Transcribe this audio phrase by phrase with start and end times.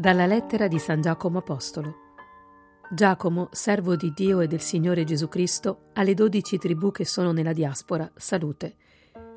[0.00, 1.94] Dalla lettera di San Giacomo Apostolo.
[2.90, 7.52] Giacomo, servo di Dio e del Signore Gesù Cristo, alle dodici tribù che sono nella
[7.52, 8.76] diaspora, salute.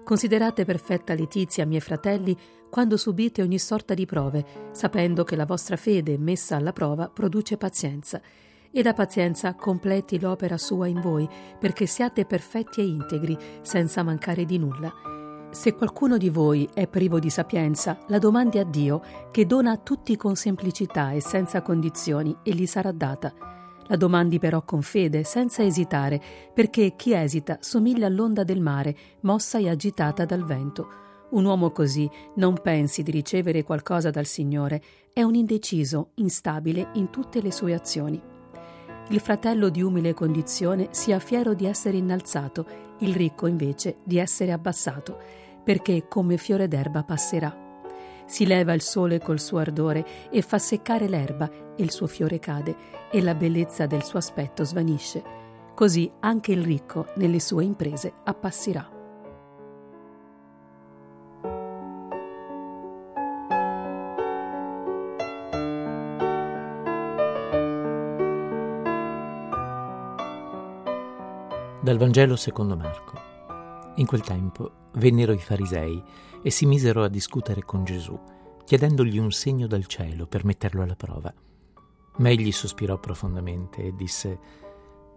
[0.06, 2.34] Considerate perfetta letizia, miei fratelli,
[2.70, 7.58] quando subite ogni sorta di prove, sapendo che la vostra fede messa alla prova produce
[7.58, 8.22] pazienza,
[8.72, 11.28] e la pazienza completi l'opera sua in voi,
[11.60, 15.23] perché siate perfetti e integri, senza mancare di nulla.
[15.54, 19.78] Se qualcuno di voi è privo di sapienza, la domandi a Dio, che dona a
[19.78, 23.32] tutti con semplicità e senza condizioni, e gli sarà data.
[23.86, 26.20] La domandi però con fede, senza esitare,
[26.52, 30.88] perché chi esita somiglia all'onda del mare, mossa e agitata dal vento.
[31.30, 34.82] Un uomo così non pensi di ricevere qualcosa dal Signore,
[35.14, 38.20] è un indeciso, instabile in tutte le sue azioni.
[39.10, 42.66] Il fratello di umile condizione sia fiero di essere innalzato,
[43.00, 47.62] il ricco invece di essere abbassato perché come fiore d'erba passerà.
[48.26, 52.40] Si leva il sole col suo ardore e fa seccare l'erba e il suo fiore
[52.40, 52.76] cade
[53.12, 55.24] e la bellezza del suo aspetto svanisce.
[55.76, 58.90] Così anche il ricco nelle sue imprese appassirà.
[71.82, 73.33] Dal Vangelo secondo Marco.
[73.96, 76.02] In quel tempo vennero i farisei
[76.42, 78.20] e si misero a discutere con Gesù,
[78.66, 81.34] chiedendogli un segno dal cielo per metterlo alla prova.
[82.18, 84.40] Ma egli sospirò profondamente e disse,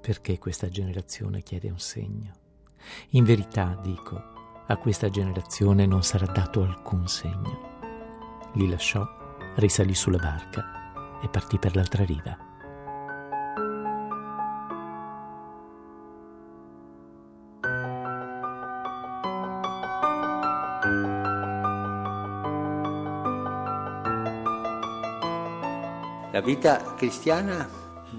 [0.00, 2.33] perché questa generazione chiede un segno?
[3.10, 4.34] In verità, dico,
[4.66, 7.74] a questa generazione non sarà dato alcun segno.
[8.55, 9.06] Li lasciò,
[9.56, 12.45] risalì sulla barca e partì per l'altra riva.
[26.36, 27.67] La vita cristiana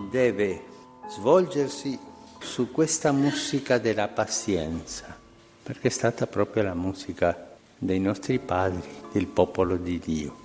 [0.09, 0.63] deve
[1.07, 1.99] svolgersi
[2.39, 5.15] su questa musica della pazienza,
[5.61, 10.35] perché è stata proprio la musica dei nostri padri, del popolo di Dio,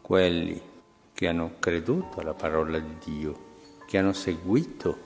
[0.00, 0.60] quelli
[1.14, 3.38] che hanno creduto alla parola di Dio,
[3.86, 4.98] che hanno seguito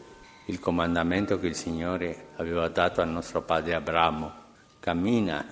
[0.46, 4.32] il comandamento che il Signore aveva dato al nostro padre Abramo,
[4.80, 5.44] cammina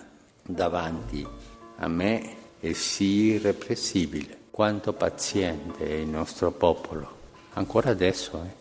[0.43, 1.29] davanti
[1.77, 7.11] a me e sii irrepressibile quanto paziente è il nostro popolo,
[7.55, 8.55] ancora adesso, eh,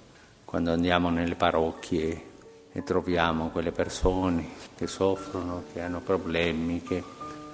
[0.45, 2.29] quando andiamo nelle parrocchie
[2.71, 4.47] e troviamo quelle persone
[4.77, 7.03] che soffrono, che hanno problemi, che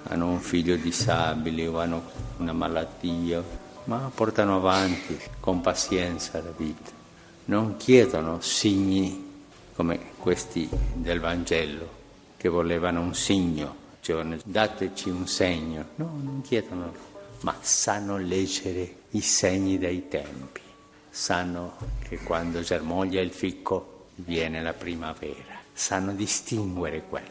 [0.04, 2.02] hanno un figlio disabile o hanno
[2.36, 3.42] una malattia,
[3.84, 6.92] ma portano avanti con pazienza la vita.
[7.46, 11.88] Non chiedono segni come questi del Vangelo,
[12.36, 15.86] che volevano un segno, cioè dateci un segno.
[15.96, 20.60] No, non chiedono ma sanno leggere i segni dei tempi,
[21.10, 21.76] sanno
[22.06, 27.26] che quando germoglia il ficco viene la primavera, sanno distinguere quello.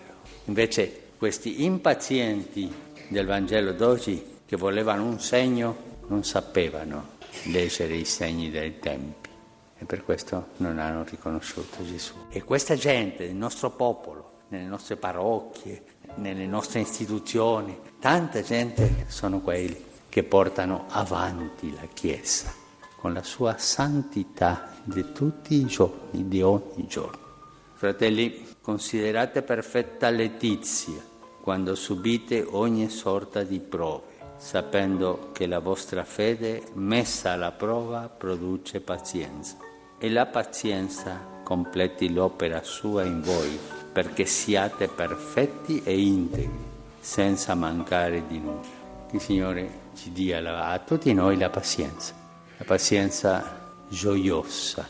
[0.46, 2.74] Invece questi impazienti
[3.10, 9.30] del Vangelo d'oggi che volevano un segno non sapevano leggere i segni dei tempi
[9.78, 12.14] e per questo non hanno riconosciuto Gesù.
[12.30, 15.84] E questa gente, il nostro popolo, nelle nostre parrocchie,
[16.16, 19.87] nelle nostre istituzioni, tanta gente sono quelli
[20.18, 22.52] che portano avanti la Chiesa
[22.96, 27.20] con la sua santità di tutti i giorni, di ogni giorno.
[27.76, 31.00] Fratelli, considerate perfetta letizia
[31.40, 34.06] quando subite ogni sorta di prove,
[34.38, 39.56] sapendo che la vostra fede messa alla prova produce pazienza
[40.00, 43.56] e la pazienza completi l'opera sua in voi,
[43.94, 46.66] perché siate perfetti e integri,
[47.00, 48.77] senza mancare di nulla.
[49.12, 52.14] Il Signore ci dia a tutti noi la pazienza,
[52.58, 54.86] la pazienza gioiosa,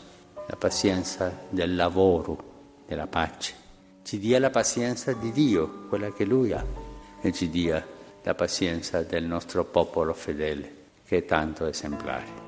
[0.46, 3.54] la pazienza del lavoro, della pace.
[4.02, 6.64] Ci dia la pazienza di Dio, quella che Lui ha,
[7.20, 7.86] e ci dia
[8.24, 10.74] la pazienza del nostro popolo fedele,
[11.06, 12.47] che è tanto esemplare.